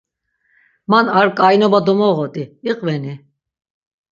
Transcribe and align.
Man 0.89 1.05
ar 1.19 1.27
k̆ainoba 1.37 1.79
domoğodi, 1.85 2.43
iqveni? 2.69 3.13